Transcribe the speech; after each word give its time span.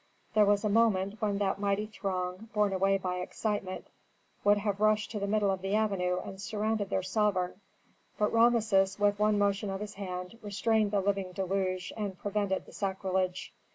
There 0.33 0.47
was 0.47 0.63
a 0.63 0.69
moment 0.69 1.21
when 1.21 1.37
that 1.37 1.59
mighty 1.59 1.85
throng, 1.85 2.49
borne 2.55 2.73
away 2.73 2.97
by 2.97 3.17
excitement, 3.17 3.85
would 4.43 4.57
have 4.57 4.79
rushed 4.79 5.11
to 5.11 5.19
the 5.19 5.27
middle 5.27 5.51
of 5.51 5.61
the 5.61 5.75
avenue 5.75 6.17
and 6.25 6.41
surrounded 6.41 6.89
their 6.89 7.03
sovereign. 7.03 7.61
But 8.17 8.33
Rameses, 8.33 8.97
with 8.97 9.19
one 9.19 9.37
motion 9.37 9.69
of 9.69 9.79
his 9.79 9.93
hand, 9.93 10.39
restrained 10.41 10.89
the 10.89 11.01
living 11.01 11.33
deluge 11.33 11.93
and 11.95 12.17
prevented 12.17 12.65
the 12.65 12.73
sacrilege. 12.73 13.53